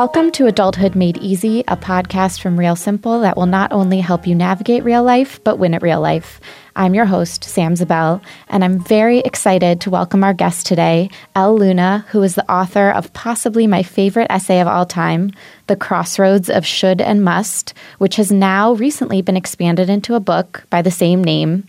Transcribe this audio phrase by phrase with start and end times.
[0.00, 4.26] Welcome to Adulthood Made Easy, a podcast from Real Simple that will not only help
[4.26, 6.40] you navigate real life, but win at real life.
[6.74, 11.54] I'm your host, Sam Zabel, and I'm very excited to welcome our guest today, Elle
[11.54, 15.32] Luna, who is the author of possibly my favorite essay of all time,
[15.66, 20.64] The Crossroads of Should and Must, which has now recently been expanded into a book
[20.70, 21.68] by the same name.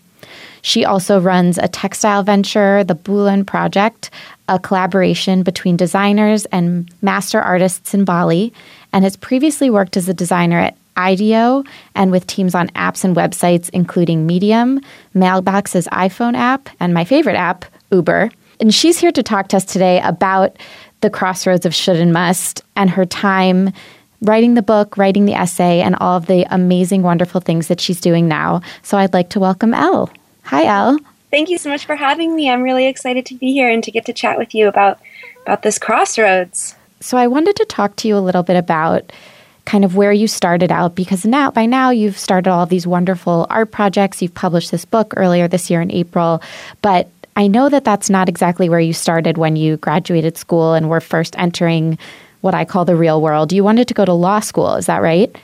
[0.62, 4.10] She also runs a textile venture, the Bulan Project,
[4.48, 8.52] a collaboration between designers and master artists in Bali,
[8.92, 13.16] and has previously worked as a designer at IDEO and with teams on apps and
[13.16, 14.80] websites, including Medium,
[15.14, 18.30] Mailbox's iPhone app, and my favorite app, Uber.
[18.60, 20.56] And she's here to talk to us today about
[21.00, 23.72] the crossroads of should and must and her time
[24.20, 28.00] writing the book, writing the essay, and all of the amazing, wonderful things that she's
[28.00, 28.60] doing now.
[28.82, 30.10] So I'd like to welcome Elle.
[30.44, 30.98] Hi, Elle.
[31.30, 32.50] Thank you so much for having me.
[32.50, 34.98] I'm really excited to be here and to get to chat with you about
[35.42, 36.74] about this crossroads.
[37.00, 39.12] So I wanted to talk to you a little bit about
[39.64, 43.46] kind of where you started out because now by now you've started all these wonderful
[43.48, 44.20] art projects.
[44.20, 46.42] You've published this book earlier this year in April,
[46.80, 50.90] but I know that that's not exactly where you started when you graduated school and
[50.90, 51.98] were first entering
[52.42, 53.52] what I call the real world.
[53.52, 55.34] You wanted to go to law school, is that right?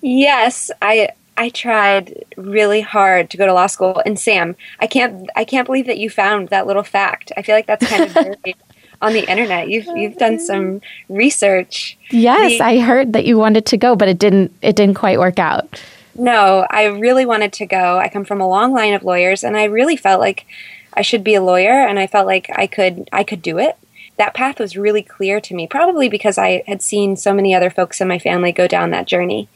[0.00, 4.02] Yes, I I tried really hard to go to law school.
[4.04, 7.32] And Sam, I can't I can't believe that you found that little fact.
[7.36, 8.36] I feel like that's kind of
[9.02, 9.68] on the internet.
[9.68, 11.98] You've oh, you've done some research.
[12.10, 15.18] Yes, the, I heard that you wanted to go, but it didn't it didn't quite
[15.18, 15.82] work out.
[16.14, 17.98] No, I really wanted to go.
[17.98, 20.46] I come from a long line of lawyers and I really felt like
[20.92, 23.76] I should be a lawyer and I felt like I could I could do it
[24.18, 27.70] that path was really clear to me, probably because I had seen so many other
[27.70, 29.48] folks in my family go down that journey.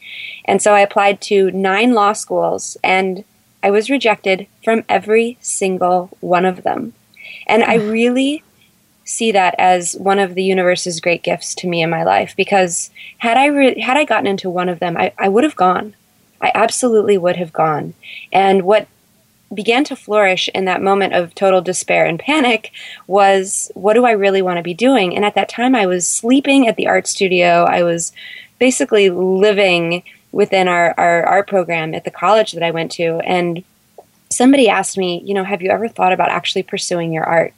[0.45, 3.23] And so I applied to nine law schools and
[3.61, 6.93] I was rejected from every single one of them.
[7.47, 8.43] And I really
[9.05, 12.91] see that as one of the universe's great gifts to me in my life because
[13.19, 15.95] had I re- had I gotten into one of them, I, I would have gone.
[16.41, 17.93] I absolutely would have gone.
[18.31, 18.87] And what
[19.53, 22.71] began to flourish in that moment of total despair and panic
[23.07, 25.15] was what do I really want to be doing?
[25.15, 27.63] And at that time, I was sleeping at the art studio.
[27.63, 28.11] I was
[28.59, 33.19] basically living within our, our art program at the college that I went to.
[33.25, 33.63] And
[34.29, 37.53] somebody asked me, you know, have you ever thought about actually pursuing your art?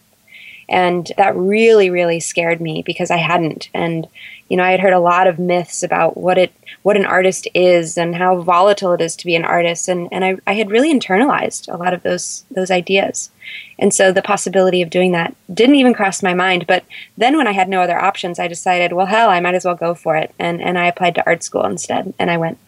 [0.69, 3.69] And that really, really scared me because I hadn't.
[3.73, 4.07] And,
[4.49, 6.53] you know, I had heard a lot of myths about what it
[6.83, 9.89] what an artist is and how volatile it is to be an artist.
[9.89, 13.31] And, and I, I had really internalized a lot of those those ideas.
[13.79, 16.67] And so the possibility of doing that didn't even cross my mind.
[16.67, 16.83] But
[17.17, 19.75] then when I had no other options, I decided, well, hell, I might as well
[19.75, 20.33] go for it.
[20.37, 22.59] And, and I applied to art school instead, and I went.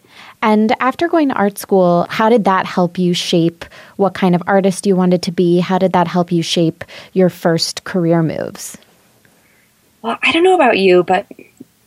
[0.42, 3.64] And after going to art school, how did that help you shape
[3.98, 5.60] what kind of artist you wanted to be?
[5.60, 8.78] How did that help you shape your first career moves?
[10.02, 11.28] Well, I don't know about you, but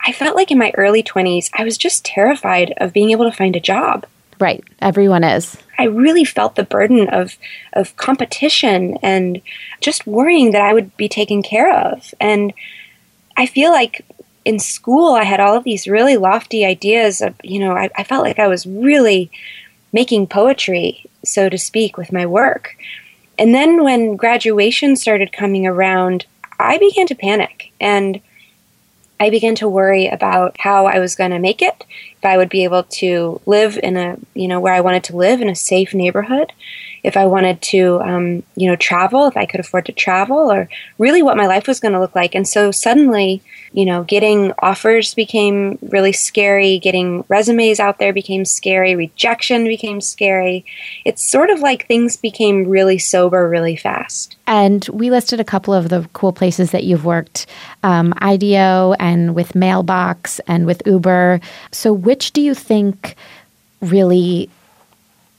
[0.00, 3.37] I felt like in my early 20s, I was just terrified of being able to
[3.37, 4.06] find a job.
[4.38, 4.62] Right.
[4.81, 5.56] Everyone is.
[5.78, 7.36] I really felt the burden of
[7.72, 9.41] of competition and
[9.81, 12.15] just worrying that I would be taken care of.
[12.21, 12.53] And
[13.36, 14.04] I feel like
[14.44, 18.05] in school, I had all of these really lofty ideas of, you know, I, I,
[18.05, 19.31] felt like I was really
[19.93, 22.77] making poetry, so to speak, with my work.
[23.38, 26.27] And then when graduation started coming around,
[26.59, 28.21] I began to panic and
[29.19, 31.84] I began to worry about how I was going to make it,
[32.19, 35.16] if I would be able to live in a, you know, where I wanted to
[35.16, 36.53] live in a safe neighborhood,
[37.04, 40.70] if I wanted to, um, you know, travel, if I could afford to travel, or
[40.98, 42.34] really what my life was going to look like.
[42.34, 43.42] And so suddenly,
[43.75, 50.00] you know, getting offers became really scary, getting resumes out there became scary, rejection became
[50.00, 50.65] scary.
[51.04, 54.36] It's sort of like things became really sober really fast.
[54.47, 57.47] And we listed a couple of the cool places that you've worked
[57.82, 61.41] um, IDEO and with Mailbox and with Uber.
[61.71, 63.15] So, which do you think
[63.82, 64.48] really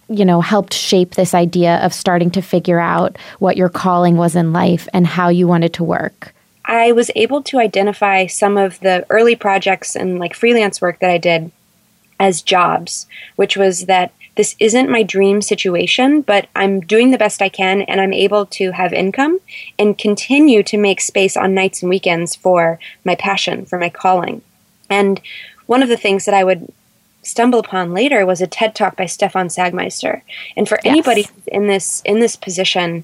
[0.07, 4.35] you know, helped shape this idea of starting to figure out what your calling was
[4.35, 6.33] in life and how you wanted to work?
[6.65, 11.11] I was able to identify some of the early projects and like freelance work that
[11.11, 11.51] I did
[12.19, 17.41] as jobs, which was that this isn't my dream situation, but I'm doing the best
[17.41, 19.39] I can and I'm able to have income
[19.79, 24.41] and continue to make space on nights and weekends for my passion, for my calling.
[24.89, 25.21] And
[25.67, 26.71] one of the things that I would
[27.25, 30.21] stumble upon later was a TED talk by Stefan Sagmeister.
[30.55, 30.91] And for yes.
[30.91, 33.03] anybody in this in this position,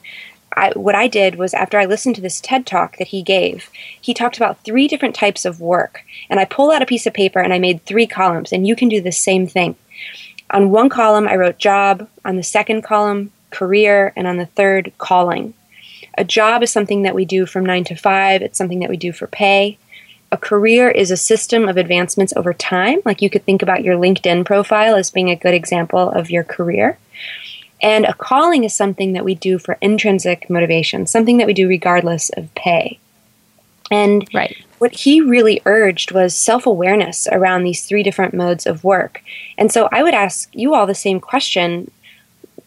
[0.56, 3.70] I, what I did was after I listened to this TED talk that he gave,
[4.00, 6.04] he talked about three different types of work.
[6.30, 8.76] And I pulled out a piece of paper and I made three columns, and you
[8.76, 9.76] can do the same thing.
[10.50, 14.92] On one column, I wrote job, on the second column, career, and on the third,
[14.98, 15.54] calling.
[16.18, 18.98] A job is something that we do from nine to five, it's something that we
[18.98, 19.78] do for pay.
[20.32, 23.00] A career is a system of advancements over time.
[23.04, 26.44] Like you could think about your LinkedIn profile as being a good example of your
[26.44, 26.98] career.
[27.82, 31.68] And a calling is something that we do for intrinsic motivation, something that we do
[31.68, 33.00] regardless of pay.
[33.90, 34.56] And right.
[34.78, 39.22] what he really urged was self awareness around these three different modes of work.
[39.58, 41.92] And so I would ask you all the same question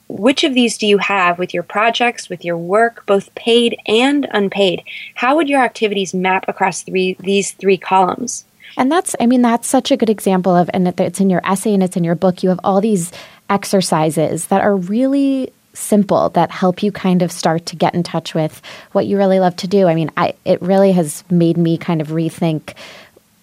[0.09, 4.27] which of these do you have with your projects, with your work, both paid and
[4.33, 4.83] unpaid?
[5.15, 8.45] How would your activities map across three, these three columns?
[8.77, 11.75] And that's, I mean, that's such a good example of, and it's in your essay
[11.75, 12.43] and it's in your book.
[12.43, 13.13] You have all these
[13.49, 18.35] exercises that are really simple that help you kind of start to get in touch
[18.35, 18.63] with
[18.93, 19.87] what you really love to do.
[19.87, 22.75] I mean, I it really has made me kind of rethink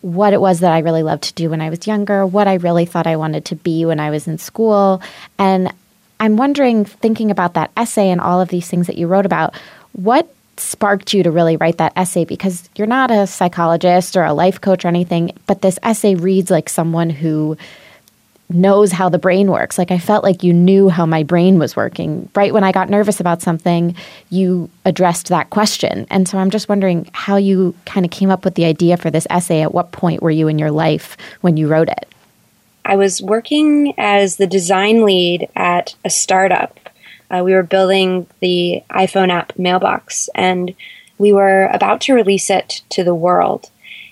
[0.02, 2.56] what it was that I really loved to do when I was younger, what I
[2.56, 5.02] really thought I wanted to be when I was in school.
[5.38, 5.72] And
[6.21, 9.56] I'm wondering, thinking about that essay and all of these things that you wrote about,
[9.94, 12.25] what sparked you to really write that essay?
[12.25, 16.51] Because you're not a psychologist or a life coach or anything, but this essay reads
[16.51, 17.57] like someone who
[18.50, 19.79] knows how the brain works.
[19.79, 22.29] Like I felt like you knew how my brain was working.
[22.35, 23.95] Right when I got nervous about something,
[24.29, 26.06] you addressed that question.
[26.12, 29.09] And so I'm just wondering how you kind of came up with the idea for
[29.09, 29.62] this essay.
[29.62, 32.07] At what point were you in your life when you wrote it?
[32.83, 36.80] I was working as the design lead at a startup.
[37.30, 40.74] Uh, we were building the iPhone app Mailbox, and
[41.18, 43.69] we were about to release it to the world.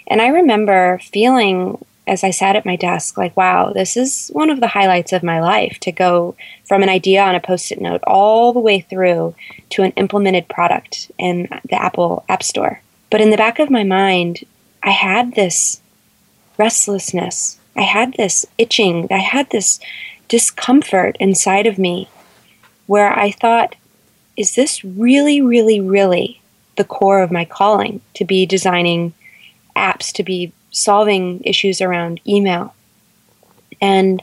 [0.08, 4.50] And I remember feeling as I sat at my desk, like, wow, this is one
[4.50, 7.80] of the highlights of my life to go from an idea on a post it
[7.80, 9.36] note all the way through
[9.70, 12.82] to an implemented product in the Apple App Store.
[13.12, 14.44] But in the back of my mind,
[14.82, 15.82] I had this
[16.58, 17.59] restlessness.
[17.80, 19.08] I had this itching.
[19.10, 19.80] I had this
[20.28, 22.10] discomfort inside of me
[22.88, 23.78] where I thought,
[24.36, 26.42] is this really, really, really
[26.76, 29.14] the core of my calling to be designing
[29.78, 32.76] apps, to be solving issues around email.
[33.80, 34.22] And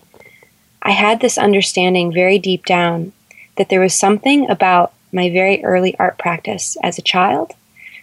[0.83, 3.13] I had this understanding very deep down
[3.57, 7.55] that there was something about my very early art practice as a child,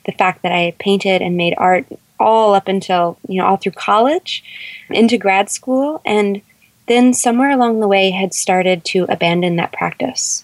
[0.07, 1.85] the fact that I painted and made art
[2.23, 4.43] all up until, you know, all through college,
[4.89, 6.41] into grad school, and
[6.87, 10.43] then somewhere along the way had started to abandon that practice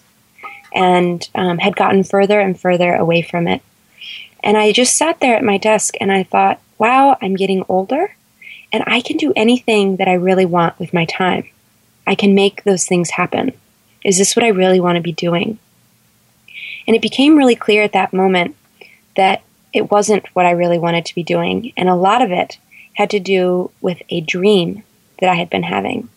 [0.74, 3.62] and um, had gotten further and further away from it.
[4.42, 8.14] And I just sat there at my desk and I thought, wow, I'm getting older
[8.72, 11.48] and I can do anything that I really want with my time.
[12.06, 13.52] I can make those things happen.
[14.04, 15.58] Is this what I really want to be doing?
[16.86, 18.56] And it became really clear at that moment
[19.16, 21.72] that it wasn't what I really wanted to be doing.
[21.76, 22.58] And a lot of it
[22.94, 24.82] had to do with a dream
[25.20, 26.08] that I had been having.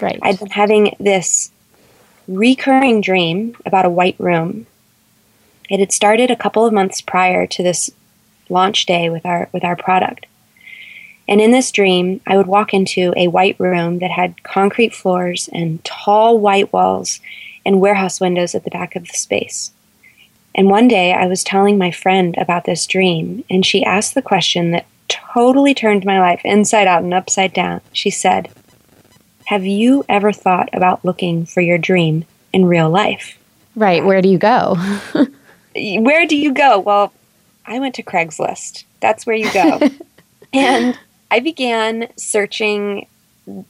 [0.00, 0.18] Right.
[0.22, 1.50] I'd been having this
[2.28, 4.66] recurring dream about a white room.
[5.68, 7.90] It had started a couple of months prior to this
[8.48, 10.26] launch day with our with our product.
[11.26, 15.48] And in this dream, I would walk into a white room that had concrete floors
[15.52, 17.20] and tall white walls
[17.66, 19.72] and warehouse windows at the back of the space.
[20.54, 24.22] And one day I was telling my friend about this dream, and she asked the
[24.22, 27.80] question that totally turned my life inside out and upside down.
[27.92, 28.50] She said,
[29.46, 33.38] Have you ever thought about looking for your dream in real life?
[33.74, 34.04] Right.
[34.04, 34.76] Where do you go?
[35.74, 36.78] where do you go?
[36.80, 37.12] Well,
[37.66, 38.84] I went to Craigslist.
[39.00, 39.80] That's where you go.
[40.52, 40.98] and
[41.30, 43.06] I began searching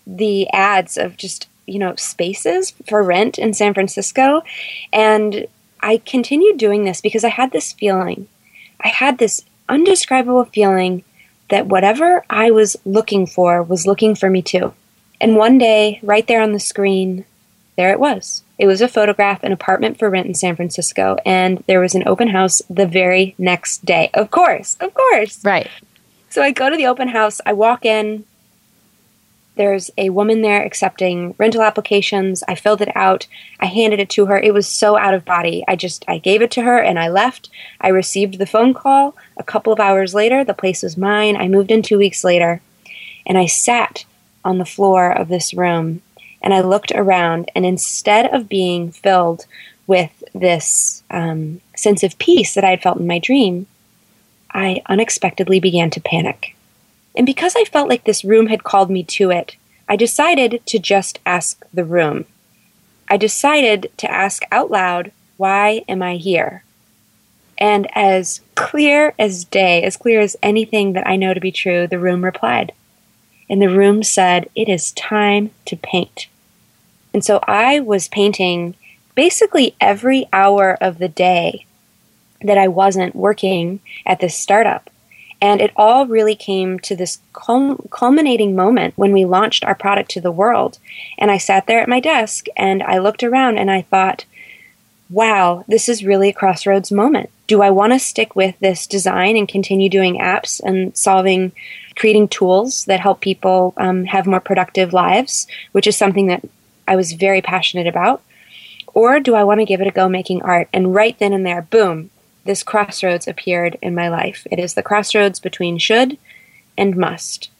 [0.06, 4.42] the ads of just, you know, spaces for rent in San Francisco.
[4.92, 5.46] And
[5.80, 8.28] I continued doing this because I had this feeling.
[8.80, 11.04] I had this undescribable feeling
[11.50, 14.74] that whatever I was looking for was looking for me too.
[15.20, 17.24] And one day, right there on the screen,
[17.76, 18.42] there it was.
[18.58, 22.06] It was a photograph, an apartment for rent in San Francisco, and there was an
[22.06, 24.10] open house the very next day.
[24.14, 25.44] Of course, of course.
[25.44, 25.68] Right.
[26.28, 28.24] So I go to the open house, I walk in.
[29.58, 32.44] There's a woman there accepting rental applications.
[32.46, 33.26] I filled it out.
[33.58, 34.38] I handed it to her.
[34.38, 35.64] It was so out of body.
[35.66, 37.50] I just I gave it to her and I left.
[37.80, 39.16] I received the phone call.
[39.36, 41.36] A couple of hours later, the place was mine.
[41.36, 42.62] I moved in 2 weeks later,
[43.26, 44.04] and I sat
[44.44, 46.02] on the floor of this room
[46.40, 49.46] and I looked around, and instead of being filled
[49.88, 53.66] with this um, sense of peace that I had felt in my dream,
[54.52, 56.54] I unexpectedly began to panic.
[57.18, 59.56] And because I felt like this room had called me to it,
[59.86, 62.24] I decided to just ask the room.
[63.10, 66.62] I decided to ask out loud, Why am I here?
[67.58, 71.86] And as clear as day, as clear as anything that I know to be true,
[71.86, 72.72] the room replied
[73.50, 76.28] and the room said, It is time to paint.
[77.14, 78.76] And so I was painting
[79.14, 81.66] basically every hour of the day
[82.42, 84.90] that I wasn't working at this startup.
[85.40, 90.20] And it all really came to this culminating moment when we launched our product to
[90.20, 90.78] the world.
[91.16, 94.24] And I sat there at my desk and I looked around and I thought,
[95.10, 97.30] wow, this is really a crossroads moment.
[97.46, 101.52] Do I want to stick with this design and continue doing apps and solving,
[101.96, 106.44] creating tools that help people um, have more productive lives, which is something that
[106.86, 108.22] I was very passionate about?
[108.92, 110.68] Or do I want to give it a go making art?
[110.72, 112.10] And right then and there, boom,
[112.48, 114.46] this crossroads appeared in my life.
[114.50, 116.16] It is the crossroads between should
[116.78, 117.50] and must.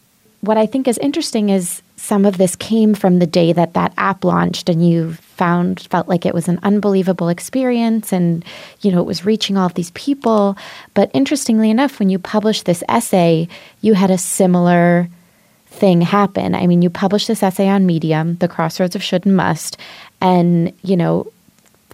[0.41, 3.93] What I think is interesting is some of this came from the day that that
[3.99, 8.43] app launched and you found felt like it was an unbelievable experience and
[8.81, 10.57] you know it was reaching all of these people
[10.95, 13.47] but interestingly enough when you published this essay
[13.81, 15.09] you had a similar
[15.67, 19.37] thing happen i mean you published this essay on medium the crossroads of should and
[19.37, 19.77] must
[20.21, 21.27] and you know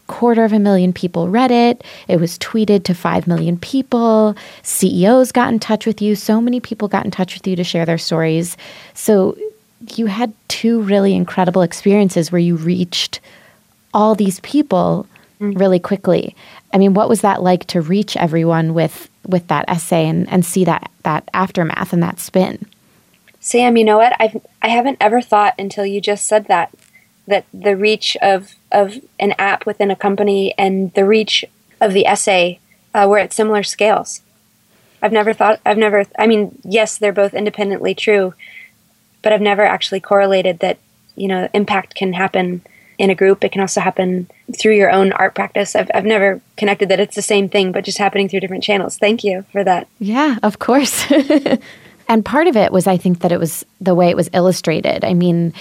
[0.06, 1.82] quarter of a million people read it.
[2.08, 4.36] It was tweeted to 5 million people.
[4.62, 6.14] CEOs got in touch with you.
[6.14, 8.56] So many people got in touch with you to share their stories.
[8.94, 9.36] So
[9.96, 13.20] you had two really incredible experiences where you reached
[13.92, 15.06] all these people
[15.40, 15.58] mm.
[15.58, 16.34] really quickly.
[16.72, 20.44] I mean, what was that like to reach everyone with with that essay and, and
[20.44, 22.66] see that that aftermath and that spin?
[23.40, 24.14] Sam, you know what?
[24.18, 26.70] I've I haven't ever thought until you just said that
[27.26, 31.44] that the reach of of an app within a company and the reach
[31.80, 32.58] of the essay
[32.94, 34.20] uh, were at similar scales.
[35.02, 35.60] I've never thought.
[35.66, 36.04] I've never.
[36.18, 38.34] I mean, yes, they're both independently true,
[39.22, 40.78] but I've never actually correlated that.
[41.16, 42.62] You know, impact can happen
[42.98, 43.44] in a group.
[43.44, 44.28] It can also happen
[44.58, 45.76] through your own art practice.
[45.76, 48.98] I've, I've never connected that it's the same thing, but just happening through different channels.
[48.98, 49.86] Thank you for that.
[49.98, 51.06] Yeah, of course.
[52.08, 55.04] and part of it was, I think, that it was the way it was illustrated.
[55.04, 55.52] I mean,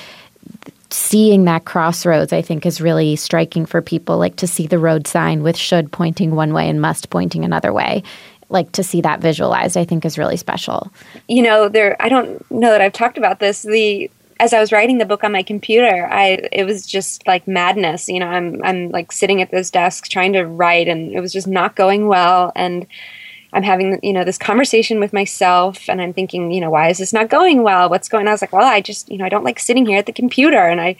[0.93, 4.19] seeing that crossroads, I think, is really striking for people.
[4.19, 7.73] Like to see the road sign with should pointing one way and must pointing another
[7.73, 8.03] way.
[8.49, 10.91] Like to see that visualized, I think, is really special.
[11.27, 11.95] You know, there.
[11.99, 13.63] I don't know that I've talked about this.
[13.63, 17.47] The as I was writing the book on my computer, I it was just like
[17.47, 18.07] madness.
[18.07, 21.33] You know, I'm I'm like sitting at this desk trying to write, and it was
[21.33, 22.85] just not going well, and
[23.53, 26.97] I'm having, you know, this conversation with myself and I'm thinking, you know, why is
[26.97, 27.89] this not going well?
[27.89, 28.29] What's going on?
[28.29, 30.11] I was like, well, I just, you know, I don't like sitting here at the
[30.11, 30.95] computer and I,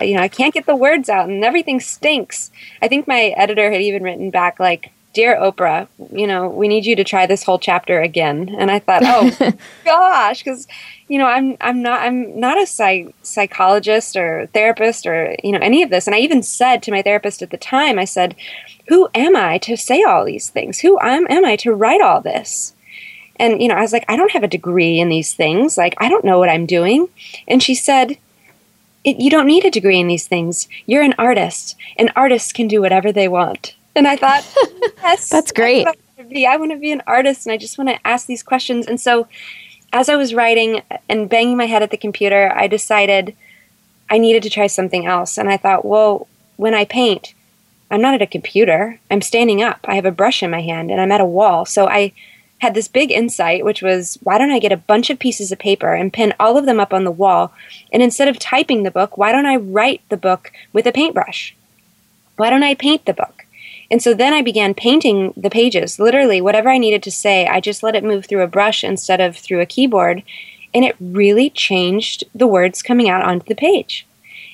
[0.00, 2.50] you know, I can't get the words out and everything stinks.
[2.80, 6.86] I think my editor had even written back like, Dear Oprah, you know, we need
[6.86, 8.54] you to try this whole chapter again.
[8.58, 9.52] And I thought, oh
[9.84, 10.66] gosh, because
[11.08, 15.58] you know, I'm I'm not I'm not a psych- psychologist or therapist or you know
[15.60, 16.06] any of this.
[16.06, 18.34] And I even said to my therapist at the time, I said,
[18.88, 20.78] "Who am I to say all these things?
[20.78, 22.72] Who am am I to write all this?"
[23.36, 25.76] And you know, I was like, "I don't have a degree in these things.
[25.76, 27.08] Like, I don't know what I'm doing."
[27.46, 28.16] And she said,
[29.04, 30.68] "You don't need a degree in these things.
[30.86, 34.46] You're an artist, and artists can do whatever they want." And I thought,
[35.02, 38.26] "Yes, that's great." I want to be an artist, and I just want to ask
[38.26, 38.86] these questions.
[38.86, 39.26] And so
[39.92, 43.36] as I was writing and banging my head at the computer, I decided
[44.10, 45.36] I needed to try something else.
[45.36, 47.34] And I thought, well, when I paint,
[47.90, 48.98] I'm not at a computer.
[49.10, 49.80] I'm standing up.
[49.84, 51.66] I have a brush in my hand and I'm at a wall.
[51.66, 52.12] So I
[52.58, 55.58] had this big insight, which was why don't I get a bunch of pieces of
[55.58, 57.52] paper and pin all of them up on the wall?
[57.92, 61.54] And instead of typing the book, why don't I write the book with a paintbrush?
[62.36, 63.44] Why don't I paint the book?
[63.92, 65.98] And so then I began painting the pages.
[65.98, 69.20] Literally, whatever I needed to say, I just let it move through a brush instead
[69.20, 70.22] of through a keyboard.
[70.72, 74.06] And it really changed the words coming out onto the page.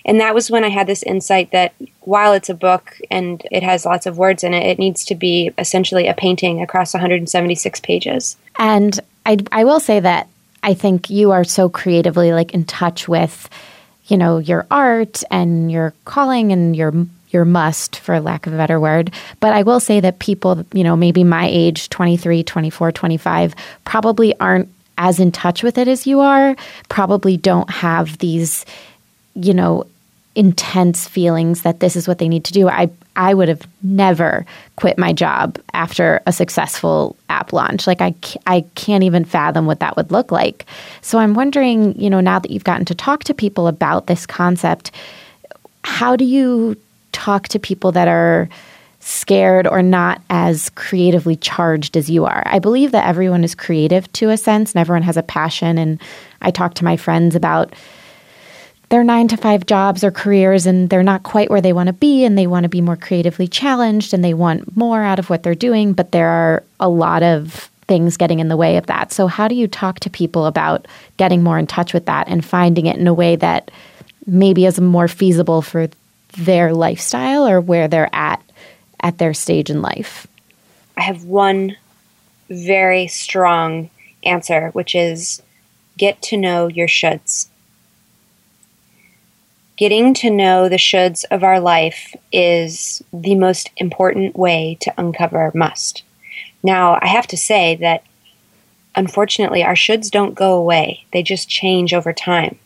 [0.04, 3.62] And that was when I had this insight that while it's a book and it
[3.62, 7.78] has lots of words in it, it needs to be essentially a painting across 176
[7.78, 8.36] pages.
[8.58, 10.26] And I, I will say that
[10.64, 13.48] I think you are so creatively like in touch with,
[14.06, 16.92] you know, your art and your calling and your
[17.30, 19.12] your must for lack of a better word.
[19.40, 23.54] But i will say that people you know maybe my age 23 24 25
[23.84, 26.56] probably aren't as in touch with it as you are
[26.88, 28.64] probably don't have these
[29.34, 29.84] you know
[30.34, 32.68] intense feelings that this is what they need to do.
[32.68, 37.86] I i would have never quit my job after a successful app launch.
[37.86, 38.14] Like i
[38.46, 40.64] i can't even fathom what that would look like.
[41.00, 44.26] So i'm wondering you know now that you've gotten to talk to people about this
[44.26, 44.92] concept
[45.82, 46.76] how do you
[47.12, 48.48] talk to people that are
[49.00, 52.42] scared or not as creatively charged as you are.
[52.46, 55.78] I believe that everyone is creative to a sense and everyone has a passion.
[55.78, 56.00] And
[56.42, 57.72] I talk to my friends about
[58.90, 61.92] their nine to five jobs or careers and they're not quite where they want to
[61.92, 65.30] be and they want to be more creatively challenged and they want more out of
[65.30, 65.92] what they're doing.
[65.92, 69.12] But there are a lot of things getting in the way of that.
[69.12, 70.86] So, how do you talk to people about
[71.16, 73.70] getting more in touch with that and finding it in a way that
[74.26, 75.88] maybe is more feasible for
[76.38, 78.42] their lifestyle or where they're at
[79.00, 80.26] at their stage in life?
[80.96, 81.76] I have one
[82.48, 83.90] very strong
[84.24, 85.42] answer, which is
[85.96, 87.48] get to know your shoulds.
[89.76, 95.52] Getting to know the shoulds of our life is the most important way to uncover
[95.54, 96.02] must.
[96.62, 98.02] Now, I have to say that
[98.96, 102.58] unfortunately, our shoulds don't go away, they just change over time.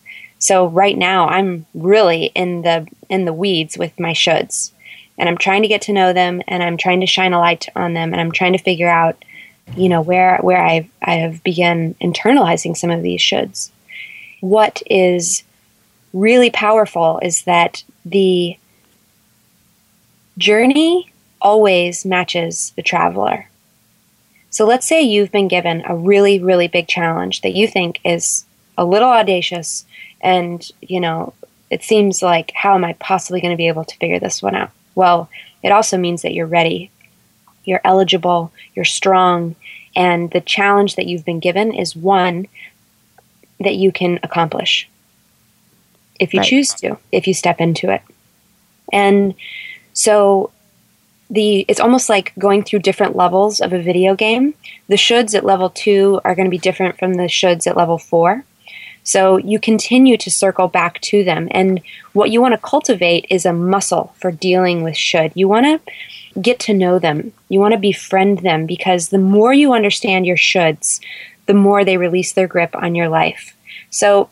[0.43, 4.73] So right now I'm really in the in the weeds with my shoulds.
[5.17, 7.69] And I'm trying to get to know them and I'm trying to shine a light
[7.77, 9.25] on them and I'm trying to figure out,
[9.77, 13.71] you know, where where I I have begun internalizing some of these shoulds.
[14.41, 15.45] What is
[16.13, 18.59] really powerful is that the
[20.39, 23.49] journey always matches the traveler.
[24.51, 28.45] So let's say you've been given a really, really big challenge that you think is
[28.77, 29.85] a little audacious
[30.23, 31.35] and, you know,
[31.71, 34.55] it seems like, how am I possibly going to be able to figure this one
[34.55, 34.71] out?
[34.95, 35.31] Well,
[35.62, 36.91] it also means that you're ready,
[37.64, 39.57] you're eligible, you're strong,
[39.97, 42.47] and the challenge that you've been given is one
[43.61, 44.88] that you can accomplish
[46.19, 46.49] if you right.
[46.49, 48.02] choose to, if you step into it.
[48.93, 49.35] And
[49.93, 50.50] so
[51.31, 54.55] the it's almost like going through different levels of a video game.
[54.88, 57.99] The shoulds at level 2 are going to be different from the shoulds at level
[57.99, 58.45] 4.
[59.04, 61.49] So you continue to circle back to them.
[61.50, 61.80] And
[62.12, 65.32] what you want to cultivate is a muscle for dealing with should.
[65.35, 67.32] You want to get to know them.
[67.49, 71.00] You want to befriend them because the more you understand your shoulds,
[71.47, 73.56] the more they release their grip on your life.
[73.90, 74.30] So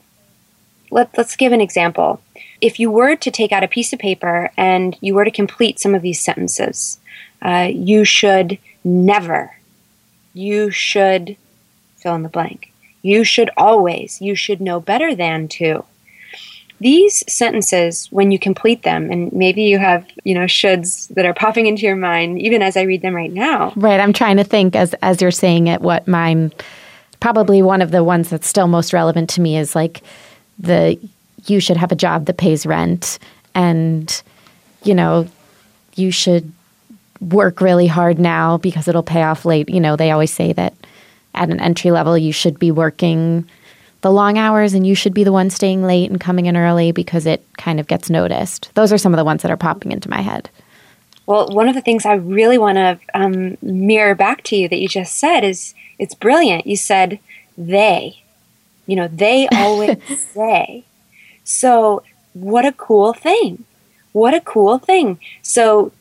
[0.90, 2.22] let, us give an example.
[2.60, 5.80] If you were to take out a piece of paper and you were to complete
[5.80, 7.00] some of these sentences,
[7.42, 9.56] uh, you should never,
[10.32, 11.36] you should
[11.96, 12.69] fill in the blank.
[13.02, 15.84] You should always, you should know better than to.
[16.80, 21.34] These sentences, when you complete them, and maybe you have, you know, shoulds that are
[21.34, 23.74] popping into your mind, even as I read them right now.
[23.76, 24.00] Right.
[24.00, 26.52] I'm trying to think as as you're saying it, what mine
[27.20, 30.02] probably one of the ones that's still most relevant to me is like
[30.58, 30.98] the
[31.46, 33.18] you should have a job that pays rent
[33.54, 34.22] and
[34.82, 35.26] you know
[35.94, 36.50] you should
[37.20, 40.74] work really hard now because it'll pay off late you know they always say that
[41.34, 43.48] at an entry level, you should be working
[44.00, 46.92] the long hours and you should be the one staying late and coming in early
[46.92, 48.70] because it kind of gets noticed.
[48.74, 50.50] Those are some of the ones that are popping into my head.
[51.26, 54.80] Well, one of the things I really want to um, mirror back to you that
[54.80, 56.66] you just said is it's brilliant.
[56.66, 57.20] You said
[57.56, 58.22] they,
[58.86, 59.98] you know, they always
[60.32, 60.84] say.
[61.44, 63.64] So, what a cool thing.
[64.12, 65.20] What a cool thing.
[65.42, 65.92] So,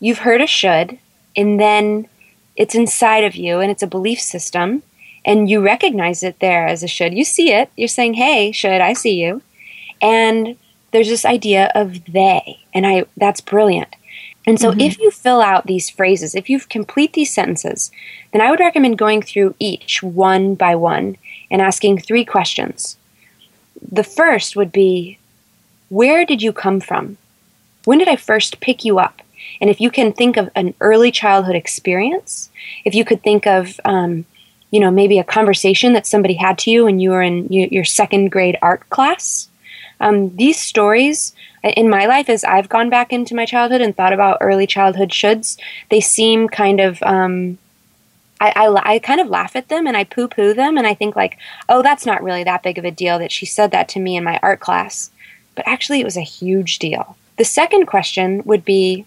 [0.00, 0.98] you've heard a should,
[1.36, 2.08] and then
[2.56, 4.82] it's inside of you and it's a belief system
[5.24, 7.12] and you recognize it there as a should.
[7.12, 7.70] You see it.
[7.76, 9.42] You're saying, "Hey, should I see you?"
[10.00, 10.56] And
[10.92, 13.96] there's this idea of they, and I that's brilliant.
[14.46, 14.80] And so mm-hmm.
[14.80, 17.90] if you fill out these phrases, if you complete these sentences,
[18.32, 21.16] then I would recommend going through each one by one
[21.50, 22.96] and asking three questions.
[23.90, 25.18] The first would be,
[25.88, 27.18] where did you come from?
[27.84, 29.20] When did I first pick you up?
[29.60, 32.50] And if you can think of an early childhood experience,
[32.84, 34.24] if you could think of, um,
[34.70, 37.84] you know, maybe a conversation that somebody had to you when you were in your
[37.84, 39.48] second grade art class,
[40.00, 44.12] um, these stories in my life, as I've gone back into my childhood and thought
[44.12, 45.58] about early childhood shoulds,
[45.90, 47.02] they seem kind of.
[47.02, 47.58] Um,
[48.38, 50.92] I, I, I, kind of laugh at them and I poo poo them and I
[50.92, 51.38] think like,
[51.70, 54.14] oh, that's not really that big of a deal that she said that to me
[54.14, 55.10] in my art class.
[55.54, 57.16] But actually, it was a huge deal.
[57.38, 59.06] The second question would be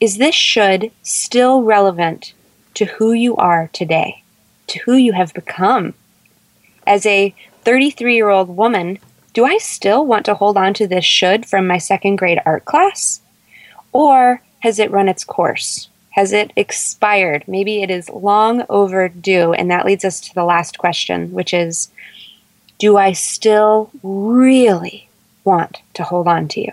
[0.00, 2.32] is this should still relevant
[2.74, 4.22] to who you are today,
[4.66, 5.94] to who you have become?
[6.86, 8.98] As a 33 year old woman,
[9.32, 12.64] do I still want to hold on to this should from my second grade art
[12.64, 13.20] class?
[13.92, 15.88] Or has it run its course?
[16.10, 17.44] Has it expired?
[17.46, 19.52] Maybe it is long overdue.
[19.52, 21.90] And that leads us to the last question, which is
[22.78, 25.08] Do I still really
[25.44, 26.72] want to hold on to you?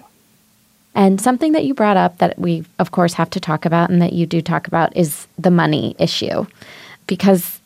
[0.96, 4.02] And something that you brought up that we, of course, have to talk about and
[4.02, 6.46] that you do talk about is the money issue.
[7.08, 7.60] Because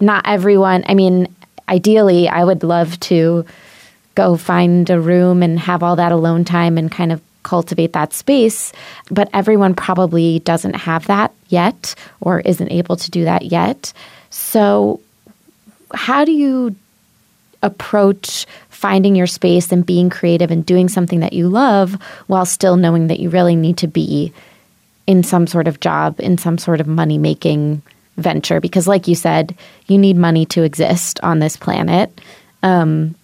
[0.00, 1.28] not everyone, I mean,
[1.68, 3.44] ideally, I would love to
[4.14, 8.12] go find a room and have all that alone time and kind of cultivate that
[8.12, 8.72] space.
[9.10, 13.92] But everyone probably doesn't have that yet or isn't able to do that yet.
[14.30, 15.00] So,
[15.94, 16.74] how do you
[17.62, 21.94] approach finding your space and being creative and doing something that you love
[22.26, 24.32] while still knowing that you really need to be
[25.06, 27.80] in some sort of job, in some sort of money making
[28.18, 28.60] venture.
[28.60, 32.20] Because, like you said, you need money to exist on this planet.
[32.62, 33.14] Um,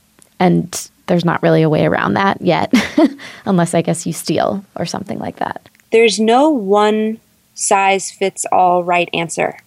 [0.40, 2.72] and there's not really a way around that yet,
[3.44, 5.68] unless I guess you steal or something like that.
[5.90, 7.20] There's no one
[7.54, 9.58] size fits all right answer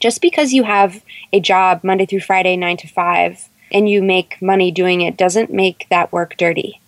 [0.00, 4.40] just because you have a job Monday through Friday, nine to five, and you make
[4.42, 6.80] money doing it doesn't make that work dirty.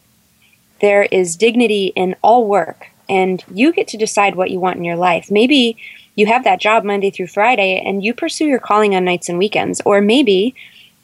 [0.80, 4.84] There is dignity in all work, and you get to decide what you want in
[4.84, 5.30] your life.
[5.30, 5.76] Maybe
[6.14, 9.38] you have that job Monday through Friday and you pursue your calling on nights and
[9.38, 10.54] weekends, or maybe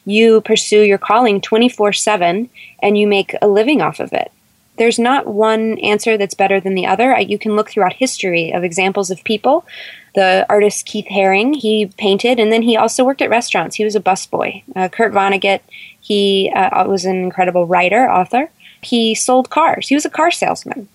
[0.04, 2.50] you pursue your calling 24 7
[2.82, 4.32] and you make a living off of it.
[4.78, 7.18] There's not one answer that's better than the other.
[7.20, 9.66] You can look throughout history of examples of people.
[10.14, 13.76] The artist Keith Haring, he painted and then he also worked at restaurants.
[13.76, 14.62] He was a busboy.
[14.74, 15.60] Uh, Kurt Vonnegut,
[16.00, 18.50] he uh, was an incredible writer, author.
[18.80, 19.88] He sold cars.
[19.88, 20.88] He was a car salesman.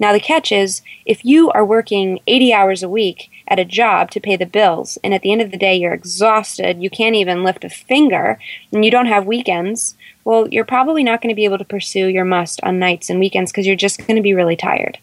[0.00, 4.10] Now, the catch is if you are working 80 hours a week at a job
[4.12, 7.16] to pay the bills, and at the end of the day you're exhausted, you can't
[7.16, 8.38] even lift a finger,
[8.72, 12.06] and you don't have weekends, well, you're probably not going to be able to pursue
[12.06, 14.98] your must on nights and weekends because you're just going to be really tired.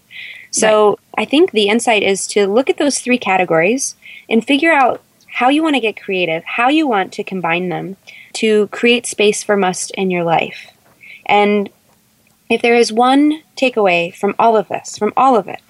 [0.51, 0.99] So right.
[1.17, 3.95] I think the insight is to look at those three categories
[4.29, 7.97] and figure out how you want to get creative, how you want to combine them
[8.33, 10.71] to create space for must in your life.
[11.25, 11.69] And
[12.49, 15.61] if there is one takeaway from all of this, from all of it,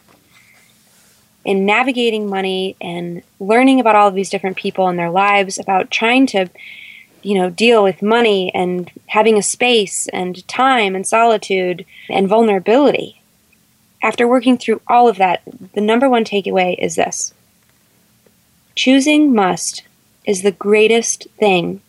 [1.44, 5.90] in navigating money and learning about all of these different people and their lives, about
[5.90, 6.48] trying to,
[7.28, 13.22] you know, deal with money and having a space and time and solitude and vulnerability.
[14.02, 15.42] After working through all of that,
[15.74, 17.34] the number one takeaway is this
[18.76, 19.84] choosing must
[20.26, 21.82] is the greatest thing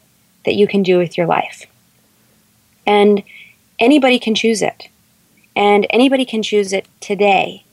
[0.45, 1.67] that you can do with your life.
[2.85, 3.23] And
[3.79, 4.89] anybody can choose it.
[5.55, 7.65] And anybody can choose it today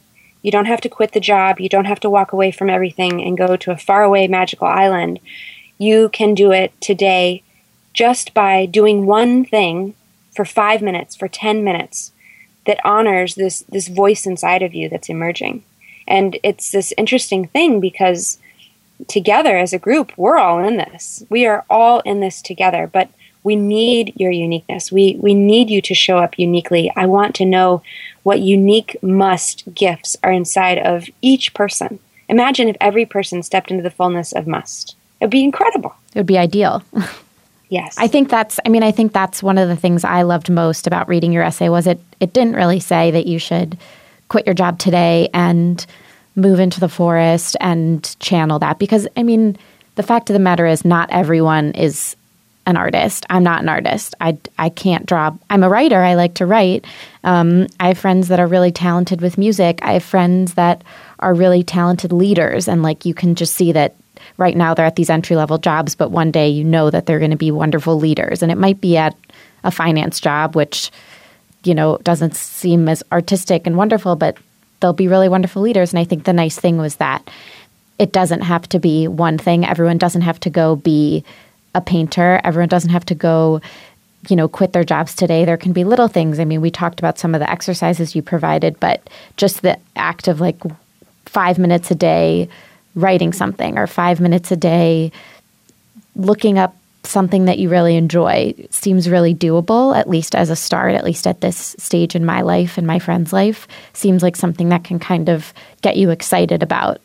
[0.45, 1.59] you don't have to quit the job.
[1.59, 5.19] You don't have to walk away from everything and go to a faraway magical island.
[5.79, 7.41] You can do it today
[7.95, 9.95] just by doing one thing
[10.35, 12.11] for five minutes, for 10 minutes,
[12.65, 15.63] that honors this, this voice inside of you that's emerging.
[16.07, 18.37] And it's this interesting thing because
[19.07, 21.23] together as a group, we're all in this.
[21.29, 23.09] We are all in this together, but
[23.43, 24.91] we need your uniqueness.
[24.91, 26.91] We, we need you to show up uniquely.
[26.95, 27.81] I want to know
[28.23, 31.99] what unique must gifts are inside of each person.
[32.27, 34.95] Imagine if every person stepped into the fullness of must.
[35.21, 35.95] It would be incredible.
[36.13, 36.83] It would be ideal.
[37.69, 37.95] Yes.
[37.97, 40.87] I think that's I mean I think that's one of the things I loved most
[40.87, 43.77] about reading your essay was it it didn't really say that you should
[44.29, 45.85] quit your job today and
[46.35, 49.57] move into the forest and channel that because I mean
[49.95, 52.15] the fact of the matter is not everyone is
[52.65, 53.25] an artist.
[53.29, 54.15] I'm not an artist.
[54.19, 55.35] I, I can't draw.
[55.49, 56.01] I'm a writer.
[56.01, 56.85] I like to write.
[57.23, 59.79] Um, I have friends that are really talented with music.
[59.81, 60.83] I have friends that
[61.19, 62.67] are really talented leaders.
[62.67, 63.95] And like you can just see that
[64.37, 67.19] right now they're at these entry level jobs, but one day you know that they're
[67.19, 68.41] going to be wonderful leaders.
[68.41, 69.15] And it might be at
[69.63, 70.91] a finance job, which,
[71.63, 74.37] you know, doesn't seem as artistic and wonderful, but
[74.79, 75.93] they'll be really wonderful leaders.
[75.93, 77.29] And I think the nice thing was that
[77.97, 79.65] it doesn't have to be one thing.
[79.65, 81.23] Everyone doesn't have to go be
[81.73, 82.41] a painter.
[82.43, 83.61] Everyone doesn't have to go,
[84.27, 85.45] you know, quit their jobs today.
[85.45, 86.39] There can be little things.
[86.39, 90.27] I mean, we talked about some of the exercises you provided, but just the act
[90.27, 90.61] of like
[91.25, 92.49] five minutes a day
[92.95, 95.11] writing something or five minutes a day
[96.15, 100.95] looking up something that you really enjoy seems really doable, at least as a start,
[100.95, 104.69] at least at this stage in my life and my friend's life, seems like something
[104.69, 106.99] that can kind of get you excited about,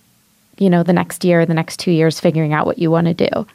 [0.59, 3.14] you know, the next year, the next two years, figuring out what you want to
[3.14, 3.46] do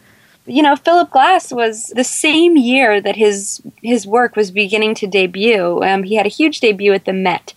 [0.47, 5.07] you know, Philip Glass was the same year that his his work was beginning to
[5.07, 5.81] debut.
[5.83, 7.53] Um, he had a huge debut at the Met.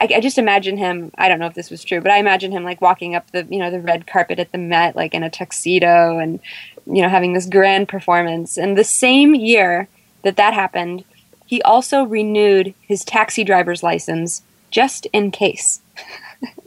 [0.00, 1.12] I, I, just imagine him.
[1.18, 3.46] I don't know if this was true, but I imagine him like walking up the
[3.50, 6.40] you know the red carpet at the Met, like in a tuxedo, and
[6.86, 8.56] you know having this grand performance.
[8.56, 9.88] And the same year
[10.22, 11.04] that that happened,
[11.46, 15.80] he also renewed his taxi driver's license just in case.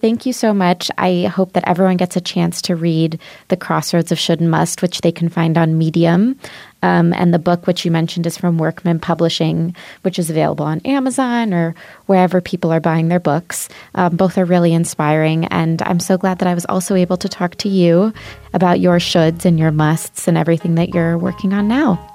[0.00, 0.90] Thank you so much.
[0.98, 3.18] I hope that everyone gets a chance to read
[3.48, 6.38] The Crossroads of Should and Must, which they can find on Medium.
[6.82, 10.80] Um, and the book, which you mentioned, is from Workman Publishing, which is available on
[10.80, 11.74] Amazon or
[12.06, 13.68] wherever people are buying their books.
[13.94, 15.46] Um, both are really inspiring.
[15.46, 18.12] And I'm so glad that I was also able to talk to you
[18.54, 22.12] about your shoulds and your musts and everything that you're working on now.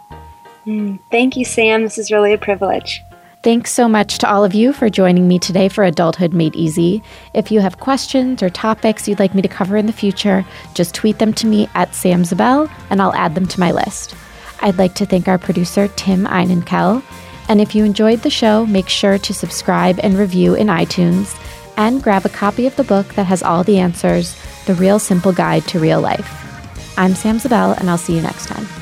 [0.65, 1.81] Mm, thank you, Sam.
[1.81, 3.01] This is really a privilege.
[3.43, 7.01] Thanks so much to all of you for joining me today for Adulthood Made Easy.
[7.33, 10.45] If you have questions or topics you'd like me to cover in the future,
[10.75, 14.13] just tweet them to me at Sam Zabel and I'll add them to my list.
[14.61, 17.03] I'd like to thank our producer, Tim Einenkel.
[17.49, 21.37] And if you enjoyed the show, make sure to subscribe and review in iTunes
[21.77, 25.33] and grab a copy of the book that has all the answers The Real Simple
[25.33, 26.37] Guide to Real Life.
[26.97, 28.80] I'm Sam Zabel, and I'll see you next time.